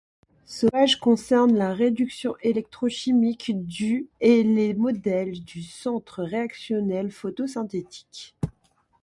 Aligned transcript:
Sauvage 0.47 0.99
concerne 0.99 1.55
la 1.55 1.75
réduction 1.75 2.33
électrochimique 2.41 3.51
du 3.55 4.09
et 4.19 4.41
les 4.41 4.73
modèles 4.73 5.43
du 5.43 5.61
centre 5.61 6.23
réactionnel 6.23 7.11
photosynthétique. 7.11 8.35